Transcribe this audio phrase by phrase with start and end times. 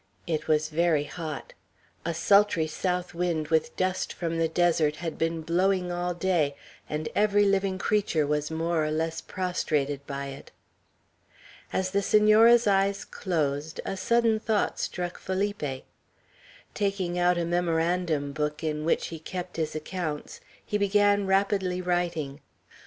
[0.25, 1.53] It was very hot;
[2.05, 6.55] a sultry south wind, with dust from the desert, had been blowing all day,
[6.89, 10.49] and every living creature was more or less prostrated by it.
[11.71, 15.85] As the Senora's eyes closed, a sudden thought struck Felipe.
[16.73, 22.41] Taking out a memorandum book in which he kept his accounts, he began rapidly writing.